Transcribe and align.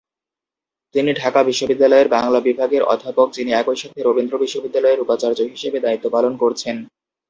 তিনি 0.95 1.11
ঢাকা 1.13 1.39
বিশ্ববিদ্যালয়ের 1.43 2.07
বাংলা 2.15 2.39
বিভাগের 2.39 2.83
অধ্যাপক 2.83 3.27
যিনি 3.33 3.51
একই 3.53 3.77
সাথে 3.81 3.99
রবীন্দ্র 4.01 4.35
বিশ্ববিদ্যালয়ের 4.37 5.01
উপাচার্য 5.01 5.39
হিসেবে 5.53 5.77
দায়িত্ব 5.79 6.05
পালন 6.09 6.33
করছেন। 6.37 6.75